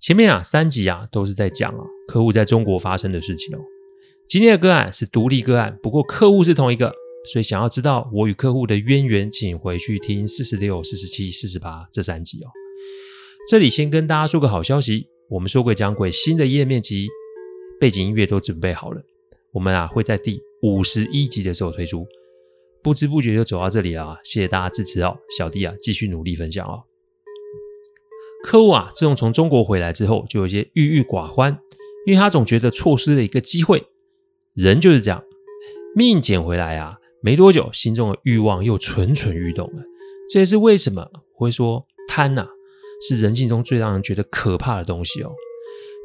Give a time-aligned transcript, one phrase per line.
[0.00, 3.60] 前面啊三集啊都是在讲啊客户在中国发生的事情哦。
[4.26, 6.90] 今天的个案是独立个案，不过客户是同一个，
[7.30, 12.48] 所以想要知道我与客户的渊源，请回去听四十六、四十七、四十八这三集哦。
[13.50, 17.06] 这里先跟大家说个好消息，我们说诡讲鬼新的页面及
[17.78, 19.02] 背景音乐都准备好了，
[19.52, 22.06] 我们啊会在第五十一集的时候推出。
[22.82, 26.84] 不知不觉就走到这里了啊，谢谢大家支持哦，小弟啊继续努力分享哦。
[28.42, 31.58] 客户啊，自从从中国回来之后，就有些郁郁寡欢，
[32.06, 33.84] 因为他总觉得错失了一个机会。
[34.54, 35.22] 人就是这样，
[35.94, 39.82] 命捡回来啊，没多久，心中的欲望又蠢蠢欲动了。
[40.28, 42.46] 这也是为什么会说贪呐、
[43.06, 45.30] 是人性中最让人觉得可怕的东西哦。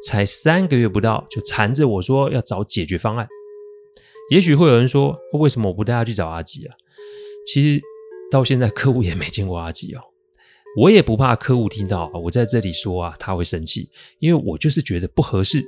[0.04, 3.26] 才三个月不到，就缠着我说要找解决方案。
[4.30, 6.74] 也许会有人说，为什么我不带他去找阿吉啊？
[7.46, 7.80] 其实
[8.30, 10.00] 到现在，客户也没见过阿吉哦。
[10.76, 13.88] 我也不怕客户听到我在这里说啊，他会生气，
[14.18, 15.64] 因为我就是觉得不合适。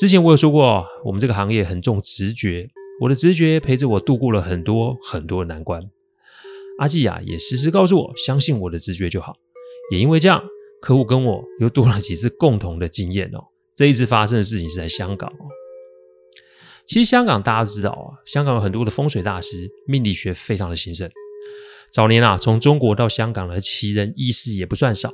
[0.00, 2.68] 之前我有说过，我们这个行业很重直觉，
[3.00, 5.88] 我的直觉陪着我度过了很多很多难关。
[6.78, 9.36] 阿季啊，也时时告诉我，相信我的直觉就好。
[9.92, 10.42] 也因为这样，
[10.80, 13.44] 客户跟我又多了几次共同的经验哦。
[13.76, 15.46] 这一次发生的事情是在香港哦。
[16.86, 21.08] 其实香港大家都知道啊，香港有很多的风水大师，命理学非常的兴盛。
[21.94, 25.12] 早年啊，从中国到香港的奇人异事也不算少，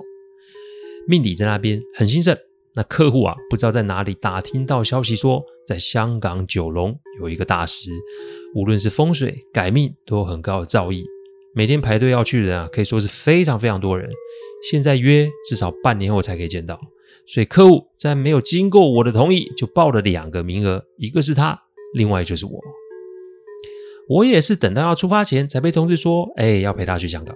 [1.06, 2.34] 命理在那边很兴盛。
[2.74, 7.90] 那客户啊，不知道在哪里打听到消息说，在香港九龙有一个大师，
[8.54, 11.04] 无论是风水改命都有很高的造诣，
[11.54, 14.08] 每天排队要去的人啊，可以说是非常非常多人。
[14.70, 16.80] 现在约至少半年后才可以见到，
[17.26, 21.60] 所以客户在没有经过我的同意就报了两个名额，一个是他，
[21.92, 22.58] 另外就是我。
[24.10, 27.32] 我也是等到要出发前才被通知说，哎，要陪他去香港。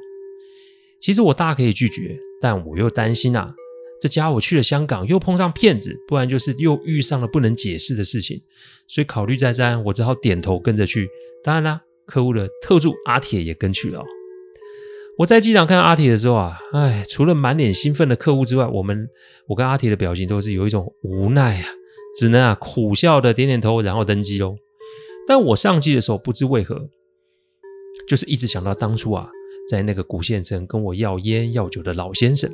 [1.01, 3.55] 其实我大可以拒绝，但我又担心啊，
[4.01, 8.43] 这家伙去了香港又碰上骗子，不然就是又遇上了不能解释的事情。
[8.89, 11.09] 所以考虑再三，我只好点头跟着去。
[11.45, 14.03] 当然啦，客户的特助阿铁也跟去了。
[15.17, 19.09] 我在机场看到阿铁的时候啊，哎，除了满脸兴奋的客户之外，我们
[19.47, 21.69] 我跟阿铁的表情都是有一种无奈啊，
[22.19, 24.57] 只能啊苦笑的点点头，然后登机喽。
[25.27, 26.89] 但我上机的时候，不知为何，
[28.09, 29.31] 就是一直想到当初啊，
[29.69, 32.51] 在那个古县城跟我要烟要酒的老先生。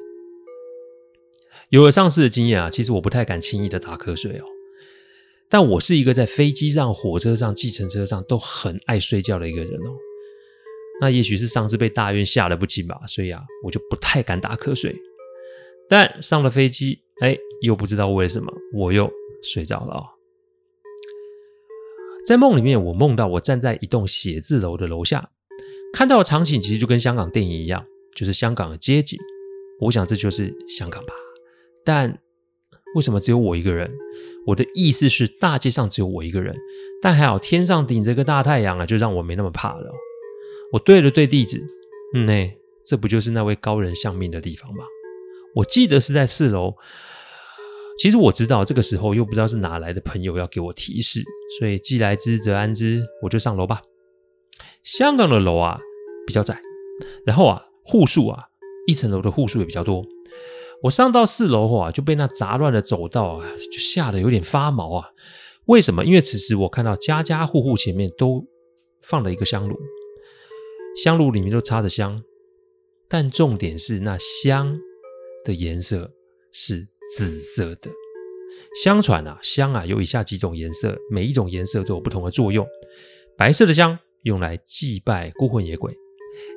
[1.70, 4.44] 有了上次的经验啊，其实我不太敢轻易的打瞌睡哦。
[5.48, 9.91] 但我是一个在飞机上、火车上、计程车上都很爱睡觉的一个人哦。
[11.00, 14.94] 那也许是上次被大院吓得不轻吧，所以啊，我就不太敢打瞌睡。
[15.88, 19.10] 但上了飞机，哎，又不知道为什么，我又
[19.42, 20.06] 睡着了哦。
[22.30, 25.30] 在梦里面，我梦到我站在一栋写字楼的楼下，
[25.92, 29.18] 看到的场景其实就跟香港电影一样，就是香港的街景。
[29.80, 31.12] 我想这就是香港吧。
[31.84, 32.20] 但
[32.94, 33.90] 为什么只有我一个人？
[34.46, 36.54] 我的意思是大街上只有我一个人。
[37.02, 39.90] 但还好天上顶着个大太阳啊，就让我没那么怕了。
[40.72, 41.60] 我对了对地址，
[42.14, 42.52] 嗯，呢，
[42.86, 44.84] 这不就是那位高人相命的地方吗？
[45.56, 46.76] 我记得是在四楼。
[48.00, 51.23] 其实我知道，这个时候又不知道是哪来的朋友要给我提示，
[51.58, 53.82] 所以既来之则安之，我就上楼吧。
[54.82, 55.79] 香港的楼啊
[56.26, 56.58] 比较窄，
[57.26, 58.44] 然后啊户数啊
[58.87, 60.02] 一层楼的户数也比较多。
[60.82, 65.08] 我上到四楼后啊就被那杂乱的走道啊就吓得有点发毛啊。
[65.67, 66.03] 为什么？
[66.03, 68.43] 因为此时我看到家家户户前面都
[69.03, 69.79] 放了一个香炉，
[70.96, 72.23] 香炉里面都插着香，
[73.11, 74.79] 但重点是那香
[75.44, 76.11] 的颜色
[76.52, 76.87] 是。
[77.17, 77.91] 紫色的。
[78.85, 82.64] 相传啊，香啊有以下几种颜色，每一种颜色都有不同的作用。
[83.37, 85.93] 白色的香用来祭拜孤魂野鬼，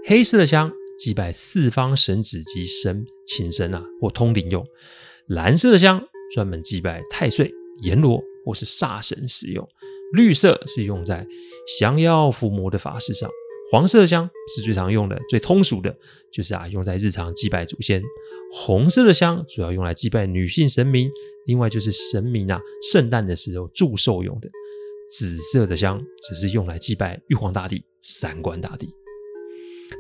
[0.06, 4.64] 黑色的香祭拜四方神祇及神请神啊或通灵用，
[5.26, 6.00] 蓝色的香
[6.36, 7.52] 专门祭拜太岁、
[7.82, 9.68] 阎罗或是煞神使用。
[10.14, 11.26] 绿色是用在
[11.80, 13.28] 降妖伏魔的法事上。
[13.74, 15.98] 黄色香是最常用的，最通俗的，
[16.32, 18.04] 就是啊，用在日常祭拜祖先。
[18.54, 21.10] 红色的香主要用来祭拜女性神明，
[21.48, 22.62] 另外就是神明啊，
[22.92, 24.48] 圣诞的时候祝寿用的。
[25.10, 28.88] 紫色的香只是用来祭拜玉皇大帝、三官大帝。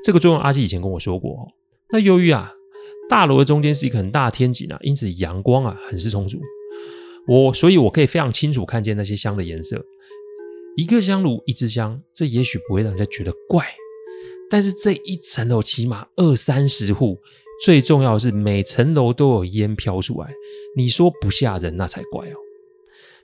[0.04, 1.52] 这个作用阿基以前跟我说过。
[1.90, 2.54] 那由于啊，
[3.10, 6.40] 大楼的中间是一个很大的天井啊，因此阳光啊很是充足。
[7.28, 9.84] 我所以，我可以非常清楚看见那些香的颜色。
[10.75, 13.64] 一个香炉，一支香，这也许不会让人家觉得怪，
[14.50, 17.20] 但是这一层楼起码二三十户，
[17.64, 20.34] 最重要的是每层楼都有烟飘出来，
[20.75, 22.36] 你说不吓人那才怪哦！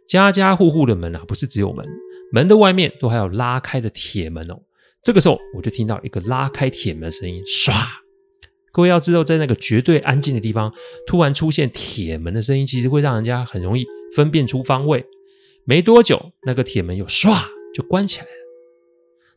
[0.07, 1.85] 家家户户的门啊，不是只有门，
[2.31, 4.59] 门的外面都还有拉开的铁门哦。
[5.03, 7.73] 这个时候，我就听到一个拉开铁门的声音，唰！
[8.71, 10.71] 各位要知道，在那个绝对安静的地方，
[11.07, 15.03] 突然出现铁门的声音，其实会让人家很容易分辨出方位。
[15.69, 17.29] 没多久，那个铁门又唰
[17.75, 18.31] 就关起来了。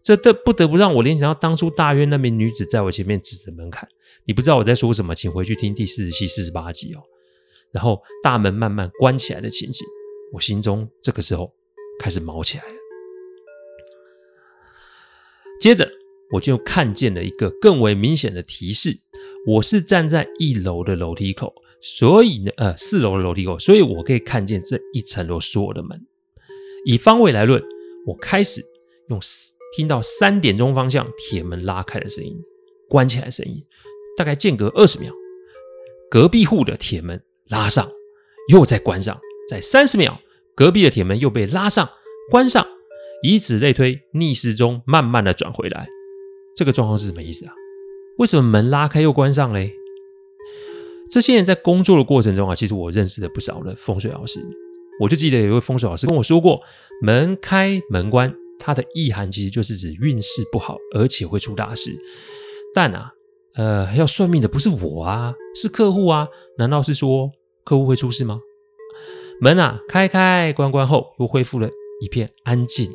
[0.03, 3.87] 这得不得不让我联想到当初大约那名女子在我前面指着门槛。
[4.25, 7.03] 你不知道我在说什么，请回去听第四十七、四十八集哦。
[7.71, 9.87] 然后大门慢慢关起来的情形，
[10.33, 11.53] 我心中这个时候
[12.01, 12.75] 开始毛起来了。
[15.61, 15.87] 接着，
[16.33, 18.97] 我就看见了一个更为明显的提示：
[19.47, 26.07] 我是站在一楼的楼梯口，所以呢，呃，四楼的楼梯口，所以我可以看见这一层楼所有的门。
[26.85, 27.63] 以方位来论，
[28.07, 28.61] 我开始
[29.09, 29.21] 用
[29.77, 32.37] 听到三点钟方向铁门拉开的声音，
[32.89, 33.65] 关起来声音，
[34.17, 35.13] 大概间隔二十秒，
[36.11, 37.89] 隔壁户的铁门拉上，
[38.49, 39.19] 又再关上，
[39.49, 40.21] 在三十秒，
[40.55, 41.89] 隔壁的铁门又被拉上，
[42.31, 42.67] 关上，
[43.23, 45.89] 以此类推，逆时钟慢慢的转回来。
[46.55, 47.55] 这个状况是什么意思啊？
[48.19, 49.73] 为什么门拉开又关上嘞？
[51.11, 54.41] 这些年在工作的过程中啊，其实我认识了不少的风水老师。
[55.03, 56.61] 我就记得有一位风水老师跟我说过，
[57.01, 61.91] 门开门关，它的意涵其实就是指运势不好，而且会出大事。
[62.73, 63.11] 但啊，
[63.55, 66.29] 呃，要算命的不是我啊，是客户啊。
[66.57, 67.33] 难道是说
[67.65, 68.39] 客户会出事吗？
[69.41, 71.69] 门啊，开开关关后，又恢复了
[72.01, 72.89] 一片安静。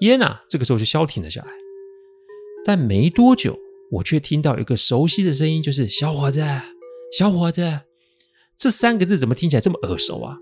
[0.00, 1.48] 烟啊，这个时候就消停了下来。
[2.62, 3.58] 但没多久，
[3.90, 6.44] 我却听到一个熟悉的声音，就是“小伙子，
[7.16, 7.80] 小伙子”，
[8.60, 10.36] 这三个字怎么听起来这么耳熟啊？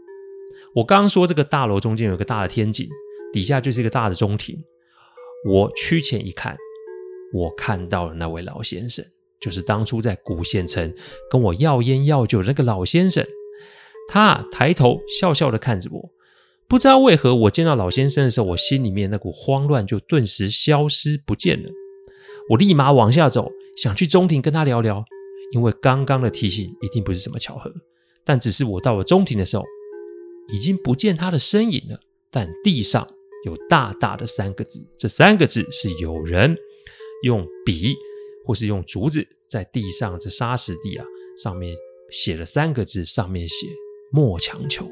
[0.75, 2.89] 我刚刚说这个大楼中间有个大的天井，
[3.33, 4.59] 底下就是一个大的中庭。
[5.49, 6.57] 我趋前一看，
[7.33, 9.05] 我看到了那位老先生，
[9.41, 10.93] 就是当初在古县城
[11.31, 13.25] 跟我要烟要酒的那个老先生。
[14.09, 16.11] 他抬头笑笑的看着我，
[16.67, 21.71] 不知道为何，我见到老先生的时候，我心里面那股慌乱就顿时消失不见了。
[22.51, 25.05] 我立马往下走，想去中庭跟他聊聊，
[25.53, 27.73] 因为刚刚的提醒一定不是什么巧合。
[28.25, 29.63] 但只是我到了中庭的时候。
[30.53, 31.99] 已经不见他的身影了，
[32.31, 33.09] 但地上
[33.47, 36.55] 有大大的三个字，这三个字是有人
[37.23, 37.95] 用笔
[38.45, 41.07] 或是用竹子在地上这沙石地啊
[41.43, 41.75] 上面
[42.11, 43.67] 写了三个字，上面写
[44.13, 44.87] “莫强求”。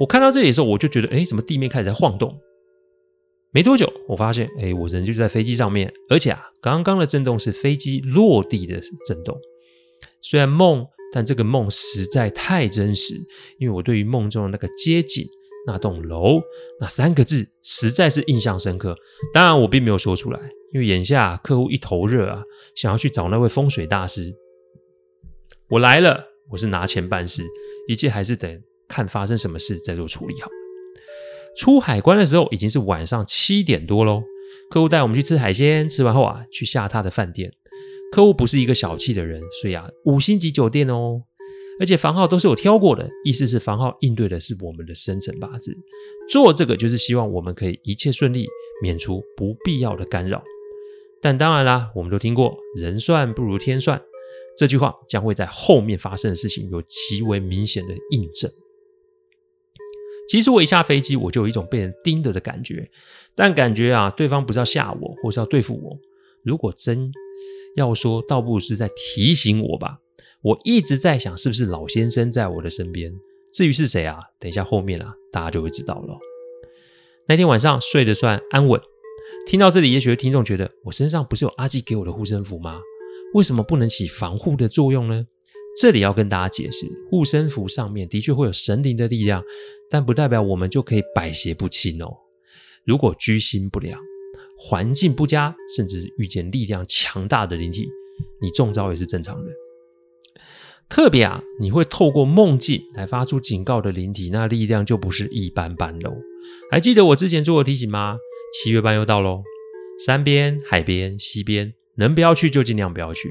[0.00, 2.40] 我看到这里的时候，我就觉得，哎，怎么地面开始在晃动？
[3.52, 9.38] 没多久，我发现，哎，我人就在飞机上面，而且啊，刚刚的震动是飞机落地的震动，
[10.22, 10.86] 虽然梦。
[11.12, 13.14] 但这个梦实在太真实，
[13.58, 15.24] 因为我对于梦中的那个街景、
[15.66, 16.40] 那栋楼、
[16.80, 18.96] 那三个字实在是印象深刻。
[19.32, 20.40] 当然，我并没有说出来，
[20.72, 22.42] 因为眼下客户一头热啊，
[22.74, 24.32] 想要去找那位风水大师。
[25.68, 27.42] 我来了，我是拿钱办事，
[27.88, 30.48] 一切还是等看发生什么事再做处理好。
[31.56, 34.22] 出海关的时候已经是晚上七点多喽，
[34.70, 37.52] 客户带我们去吃海鲜，吃完后啊，去下榻的饭店。
[38.12, 41.22] 客户不是一个小气的人，所以啊，五星级酒店哦，
[41.78, 45.76] 而且房号都是有挑过的，意思是房号应对的是我们的生辰八字。
[46.28, 48.46] 做这个就是希望我们可以一切顺利，
[48.82, 50.42] 免除不必要的干扰。
[51.22, 54.00] 但当然啦，我们都听过“人算不如天算”
[54.56, 58.50] 这句话，将会在后面发生的事情有极为明显的印证。
[60.28, 62.90] 其实我一下飞机，我就有一种被人盯着的感觉，
[63.34, 65.98] 但感觉啊，对方不是要吓我，或是要对付我。
[66.42, 67.12] 如果真
[67.76, 69.98] 要说，倒不如是在提醒我吧。
[70.42, 73.12] 我一直在想，是不是老先生在我的身边？
[73.52, 74.18] 至于是谁啊？
[74.38, 76.18] 等一下后面啊，大家就会知道了。
[77.28, 78.80] 那天晚上睡得算安稳。
[79.46, 82.80] 听到这里，也许听众觉得，我身上不是有阿基给我的护身符吗？
[83.34, 85.24] 为什么不能起防护的作用呢？
[85.80, 89.42] 这里要跟大家解释，护身符上面的确会有神灵的力量，
[89.88, 92.08] 但不代表我们就可以百邪不侵哦。
[92.84, 94.00] 如果居心不良，
[94.62, 97.88] 环境不佳，甚至是遇见力量强大的灵体，
[98.42, 99.50] 你中招也是正常的。
[100.86, 106.12] 特别啊，你会透过梦境来发出警告的灵体，那力量就不是一般般喽。
[106.70, 108.18] 还记得我之前做的提醒吗？
[108.52, 109.42] 七月半又到喽，
[110.04, 113.30] 山边、海边、溪边，能不要去就尽量不要去。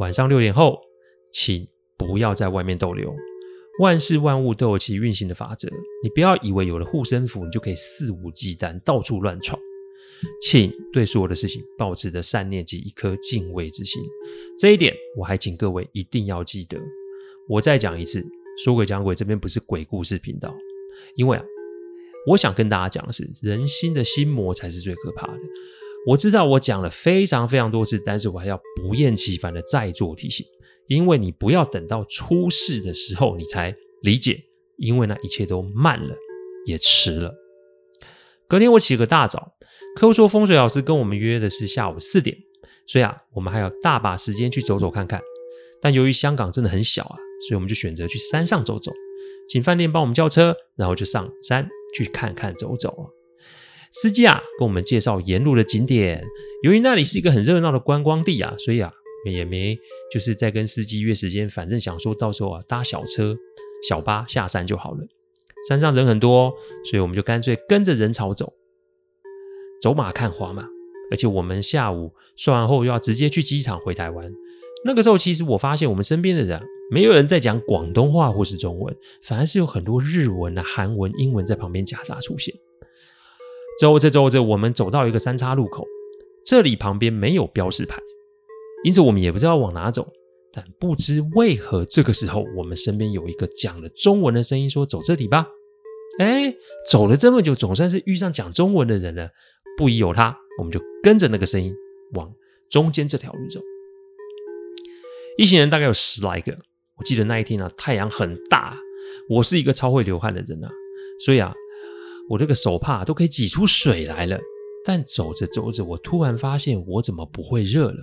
[0.00, 0.78] 晚上六点后，
[1.32, 3.16] 请不要在外面逗留。
[3.80, 5.68] 万事万物都有其运行的法则，
[6.02, 9.58] 你不要以为有了护身符，你就可以肆无忌惮到处乱闯。
[10.40, 14.02] 请对所有的事情抱持着善念及一颗敬畏之心，
[14.58, 16.78] 这一点我还请各位一定要记得。
[17.48, 18.24] 我再讲一次，
[18.64, 20.54] 说鬼讲鬼这边不是鬼故事频道，
[21.14, 21.44] 因为啊，
[22.26, 25.38] 我想跟大家讲的是，人心的心魔才是最可怕的。
[26.06, 30.44] 我知道我讲了非常非常多次，但是我还要不厌其烦的再做提醒，
[30.88, 34.42] 因为你不要等到出事的时候你才理解，
[34.76, 36.14] 因为那一切都慢了，
[36.66, 37.34] 也迟了。
[38.46, 39.54] 隔天我起个大早。
[39.96, 42.36] 客户说风水老师跟我们约的是下午四点，
[42.86, 45.20] 所以啊，我们还有大把时间去走走看看。
[45.80, 47.16] 但由于香港真的很小啊，
[47.46, 48.92] 所以我们就选择去山上走走，
[49.48, 53.10] 请饭店帮我们叫车，然后就上山去看看走走。
[53.92, 56.22] 司机啊，跟我们介绍沿路的景点。
[56.62, 58.92] 由于那里是一个很热闹的观光地啊，所以啊，
[59.24, 59.78] 也没
[60.12, 63.36] 就是在跟司机约时间，反正想说到时候啊，搭小车、
[63.88, 64.98] 小巴下山就好了。
[65.68, 66.52] 山上人很多，
[66.90, 68.52] 所以我们就干脆跟着人潮走。
[69.80, 70.66] 走马看花嘛，
[71.10, 74.32] 而且我们下午算完后又要直接去机场回台湾。
[74.84, 82.54] 那个时候，其实我发现我们身边的人没有人在讲广东话或是中文，反而是有很多日文啊、韩文、英文在旁边夹杂出现。
[83.80, 85.84] 走着走着，我们走到一个三岔路口，
[86.44, 88.00] 这里旁边没有标识牌，
[88.84, 90.06] 因此我们也不知道往哪走。
[90.52, 95.46] 但不知为何，这个时候我们身边有一个讲了中文的声音说：“走这里吧。”
[96.18, 96.52] 哎，
[96.90, 99.28] 走了这么久，总算是遇上讲中文的人了。
[99.78, 101.72] 不疑有他，我们就跟着那个声音
[102.14, 102.34] 往
[102.68, 103.60] 中间这条路走。
[105.38, 106.52] 一行人大概有十来个。
[106.96, 108.76] 我记得那一天啊，太阳很大，
[109.30, 110.68] 我是一个超会流汗的人啊，
[111.24, 111.54] 所以啊，
[112.28, 114.36] 我这个手帕都可以挤出水来了。
[114.84, 118.02] 但走着走着，我突然发现我怎么不会热了？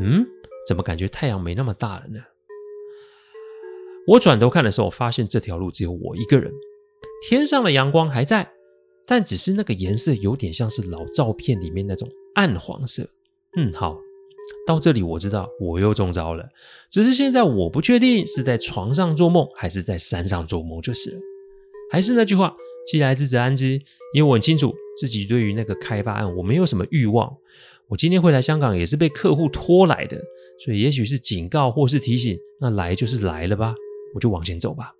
[0.00, 0.24] 嗯，
[0.68, 2.20] 怎么感觉太阳没那么大了呢？
[4.06, 6.52] 我转头看的时候，发现这条路只有我一个人，
[7.26, 8.52] 天上的阳光还在。
[9.06, 13.08] 但只是那个颜色有点像是老照片里面那种暗黄色。
[13.56, 13.98] 嗯，好，
[14.66, 16.48] 到这里我知道我又中招了。
[16.90, 21.20] 只是现在我不确定是在床上做梦还是在山上做梦就是了。
[21.90, 22.56] 还是那句话，
[22.90, 23.80] 既来之则安之。
[24.14, 27.36] 因为我很清楚自己对于那个开发案我没有什么欲望。
[27.88, 30.16] 我今天会来香港也是被客户拖来的，
[30.64, 33.74] 所以也许是警告或是提醒，那来就是来了吧，
[34.14, 34.94] 我就往前走吧。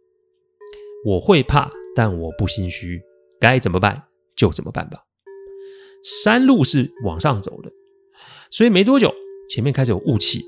[1.07, 3.01] 我会怕，但我不心虚。
[3.45, 4.03] 该怎么办
[4.35, 5.05] 就怎么办吧。
[6.03, 7.71] 山路是往上走的，
[8.51, 9.13] 所以没多久，
[9.51, 10.43] 前面开始有雾气。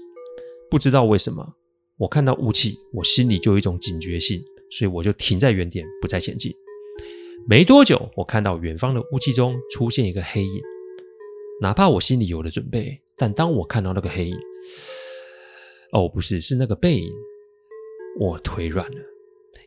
[0.71, 1.47] 不知道为什么，
[1.99, 6.51] 我看到雾气，我心里就有一种警觉性，所以我就停在原点，不再前进。
[7.47, 10.63] 没多久，我看到远方的雾气中出现一个黑影。
[11.61, 14.39] 哪怕我心里有了准备，但当我看到那个黑影，
[15.93, 17.13] 哦，不是，是那个背影，
[18.19, 18.99] 我腿软了，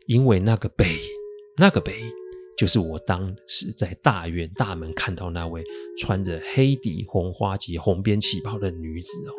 [0.06, 1.10] 因为那个背影，
[1.58, 2.19] 那个背影。
[2.60, 5.64] 就是我当时在大院大门看到那位
[5.98, 9.32] 穿着黑底红花及红边旗袍的女子哦。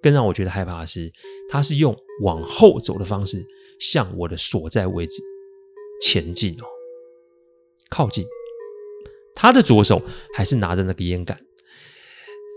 [0.00, 1.12] 更让我觉得害怕的是，
[1.50, 3.46] 她是用往后走的方式
[3.78, 5.22] 向我的所在位置
[6.00, 6.64] 前进哦，
[7.90, 8.24] 靠近。
[9.34, 10.00] 她的左手
[10.34, 11.38] 还是拿着那个烟杆，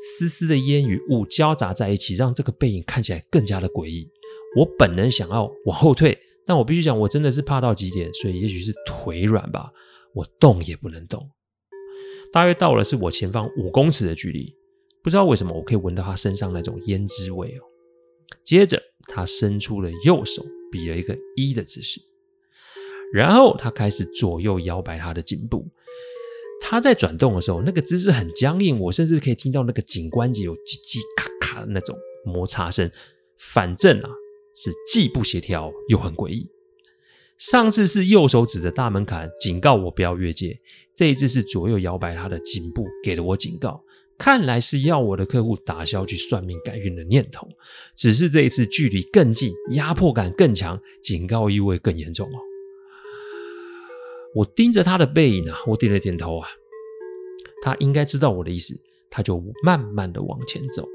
[0.01, 4.09] 丝丝的烟与雾交杂在一起，让这个背影看起来更加的诡异。
[4.55, 6.17] 我本能想要往后退。
[6.47, 9.71] 但我必须讲，我真的是怕到极点，所以也许是腿软吧，
[10.13, 11.29] 我动也不能动。
[12.31, 14.53] 大约到了是我前方五公尺的距离，
[15.01, 17.63] 不知道为什么我可以闻到他身上那种胭脂味哦。
[18.43, 21.99] 接着他伸出了右手，比了一个一的姿势，
[23.13, 25.65] 然后他开始左右摇摆他的颈部。
[26.61, 32.89] 他在转动的时候，那个姿势很僵硬，我甚至可以听到那个颈关节有叽叽咔咔的那种摩擦声。
[33.37, 34.09] 反正啊。
[34.55, 36.49] 是既不协调又很诡异。
[37.37, 40.57] 上次是右手指着大门槛警告我不要越界，
[40.95, 43.83] 这一次是左右摇摆他的颈部给了我警告，
[44.17, 47.45] 看来是要我的客户打消去算命改运的念头。
[47.93, 52.39] 只是这一次距离更近，压迫感更强，警告意味更严重哦。
[54.33, 56.47] 我盯着他的背影啊，我点了点头啊，
[57.61, 58.73] 他应该知道我的意思，
[59.09, 60.87] 他就慢慢的往前走。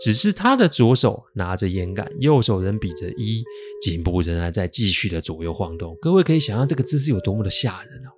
[0.00, 3.42] 只是他的左手拿着烟杆，右手仍比着一，
[3.82, 5.96] 颈部仍然在继续的左右晃动。
[6.00, 8.10] 各位可以想象这个姿势有多么的吓人哦！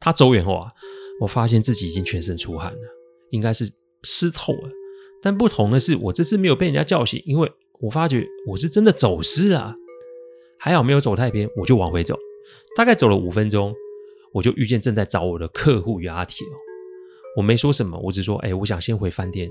[0.00, 0.70] 他走远后啊，
[1.20, 2.80] 我发现自己已经全身出汗了，
[3.30, 3.70] 应该是
[4.02, 4.70] 湿透了。
[5.22, 9.76] 但不同的是，我这次没有被人家叫醒，因为我发觉我是真的走失啊，
[10.58, 12.18] 还好没有走太偏，我就往回走。
[12.74, 13.74] 大概走了五分钟，
[14.32, 16.56] 我就遇见正在找我的客户与阿铁哦。
[17.36, 19.48] 我没说什么，我只说：“哎，我想先回饭店，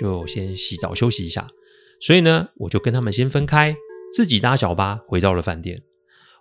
[0.00, 1.48] 就先洗澡休息一下。”
[2.00, 3.76] 所以呢，我就跟他们先分开，
[4.14, 5.82] 自己搭小巴回到了饭店。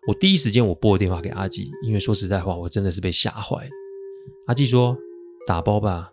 [0.07, 3.71] 我第一时间我拨了电话给阿纪，因为说实在话，我真的是被吓坏了。
[4.45, 4.95] 阿纪说
[5.47, 6.11] ：“打包吧。”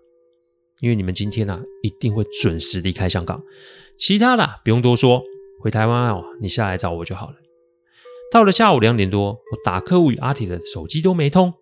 [0.80, 3.40] 因为你们今天啊，一定会准时离开香港，
[3.96, 5.22] 其他的不用多说，
[5.60, 7.36] 回台湾哦，你下来找我就好了。
[8.32, 11.54] 到了下午两点多，我打客户与阿铁的手机都没通，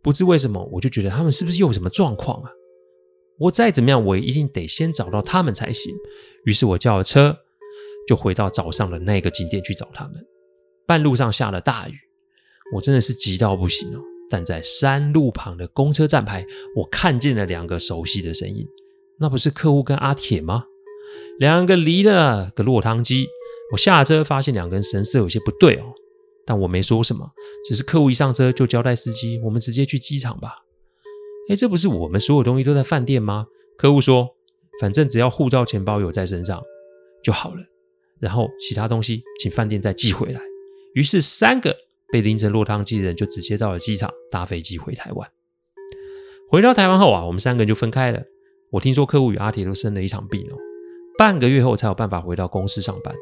[0.00, 2.50] 不知为什么，我就觉得他们是不是又有什么状况啊？
[3.40, 5.94] 我再怎么样，我也一定得先找到他们才行。
[6.44, 7.34] 于是我叫了车，
[8.06, 10.14] 就回到早上的那个景点去找他们。
[10.86, 11.94] 半路上下了大雨，
[12.74, 14.00] 我真的是急到不行哦。
[14.28, 16.44] 但在山路旁的公车站牌，
[16.76, 18.68] 我看见了两个熟悉的身影，
[19.18, 20.64] 那不是客户跟阿铁吗？
[21.38, 23.26] 两个离了个落汤鸡。
[23.72, 25.92] 我下车发现两个人神色有些不对哦，
[26.44, 27.30] 但我没说什么，
[27.66, 30.56] 只是客户一上车就交代司机，我们直接去机场吧。
[31.50, 33.44] 哎，这不是我们所有东西都在饭店吗？
[33.76, 34.28] 客户说，
[34.80, 36.62] 反正只要护照、钱包有在身上
[37.22, 37.62] 就好了，
[38.20, 40.40] 然后其他东西请饭店再寄回来。
[40.94, 41.76] 于是三个。
[42.12, 45.30] 被淋成落汤鸡的人就直接到了机场，搭飞机回台湾。
[46.50, 48.20] 回到台湾后啊，我们三个人就分开了。
[48.72, 50.56] 我听说客户与阿铁都生了一场病哦，
[51.16, 53.14] 半个月后才有办法回到公司上班。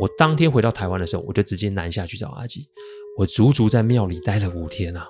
[0.00, 2.68] 我当天回到台湾的时候，我就直接南下去找阿吉。
[3.18, 5.08] 我足足在庙里待了五天啊。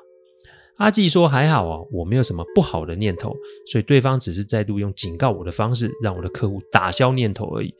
[0.76, 3.34] 阿吉说还好啊，我没有什么不好的念头，
[3.66, 7.74] 所以对方只是再度用警告我的方式，让我的客户打消念头而已。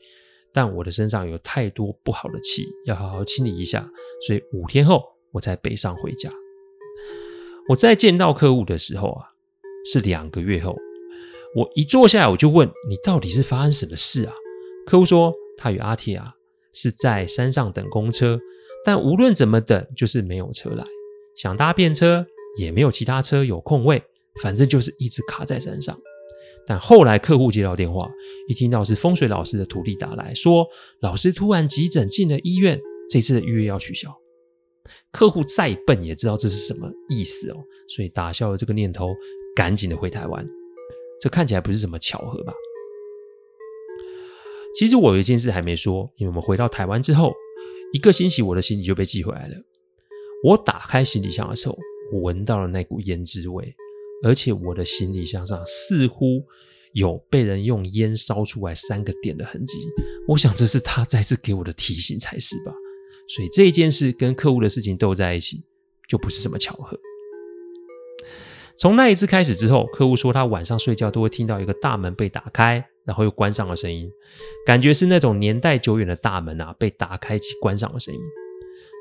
[0.51, 3.87] 但我的身上有太多不好的气，要好好清理一下，
[4.25, 6.31] 所以五天后我才北上回家。
[7.69, 9.25] 我再见到客户的时候啊，
[9.91, 10.75] 是两个月后。
[11.55, 14.33] 我一坐下来，我就问你到底是发生什么事啊？
[14.87, 16.33] 客户说他与阿铁啊
[16.73, 18.39] 是在山上等公车，
[18.83, 20.83] 但无论怎么等，就是没有车来，
[21.35, 22.25] 想搭便车
[22.57, 24.01] 也没有其他车有空位，
[24.41, 25.97] 反正就是一直卡在山上。
[26.65, 28.09] 但后来客户接到电话，
[28.47, 30.67] 一听到是风水老师的徒弟打来说，
[31.01, 32.79] 老师突然急诊进了医院，
[33.09, 34.13] 这次的预约要取消。
[35.11, 37.57] 客户再笨也知道这是什么意思哦，
[37.89, 39.13] 所以打消了这个念头，
[39.55, 40.45] 赶紧的回台湾。
[41.21, 42.53] 这看起来不是什么巧合吧？
[44.77, 47.33] 其实我有一件事还没说，因为我们回到台湾之后，
[47.93, 49.55] 一个星期我的行李就被寄回来了。
[50.43, 51.77] 我打开行李箱的时候，
[52.11, 53.73] 我闻到了那股胭脂味。
[54.23, 56.43] 而且我的行李箱上似乎
[56.93, 59.77] 有被人用烟烧出来三个点的痕迹，
[60.27, 62.73] 我想这是他再次给我的提醒才是吧。
[63.29, 65.63] 所以这一件事跟客户的事情都在一起，
[66.07, 66.97] 就不是什么巧合。
[68.75, 74.09] 从那一次开始之后，客户说他晚上睡觉都会听到一个大门被打开，然后又关上的声音，
[74.65, 78.19] 感觉是那种年代久远的大门啊被打开及关上的声音。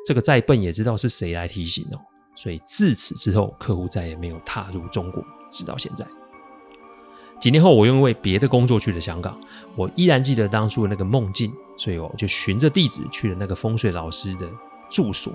[0.07, 1.99] 这个再笨也知道是谁来提醒哦。
[2.37, 6.07] 所以自此之后，客户再也没有踏入中国，直到现在。
[7.41, 9.39] 几年后，我因为别的工作去了香港，
[9.75, 14.49] 我依然记得当初的那个梦境，所以我就循着地址去了那个风水老师的
[14.91, 15.33] 住所。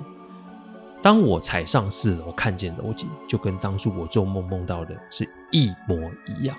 [1.02, 6.56] 当我踩上四楼，看见楼景，就跟当初我做梦梦到的是一模一样。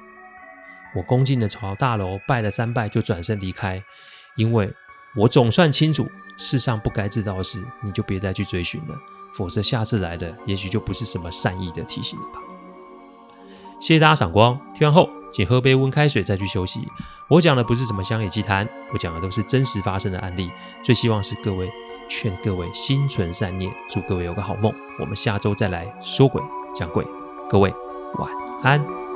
[0.95, 3.83] 我恭敬的朝大楼拜了三拜，就转身离开，
[4.37, 4.71] 因为
[5.17, 8.97] 我总算清楚，世上不该知道的事，你就别再去追寻了。
[9.35, 12.41] 否则下次来的也许就不是什么善意的提醒了吧。
[13.81, 16.87] 谢谢大家赏光，听完后请喝杯温开水再去休息。
[17.29, 20.51] 我讲的不是什么乡野奇谈，我讲的都是真实发生的案例。
[20.85, 21.69] 最希望是各位
[22.09, 24.73] 劝各位心存善念，祝各位有个好梦。
[25.01, 26.41] 我们下周再来说鬼
[26.75, 27.05] 讲鬼，
[27.51, 27.75] 各位
[28.19, 28.31] 晚
[28.63, 29.12] 安。